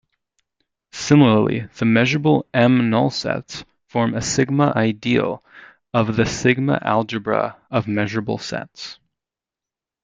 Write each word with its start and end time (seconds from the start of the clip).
Similarly, 0.93 1.67
the 1.77 1.85
measurable 1.85 2.47
"m"-null 2.55 3.11
sets 3.13 3.63
form 3.85 4.15
a 4.15 4.21
sigma-ideal 4.23 5.43
of 5.93 6.15
the 6.15 6.25
sigma-algebra 6.25 7.55
of 7.69 7.87
measurable 7.87 8.39
sets. 8.39 8.97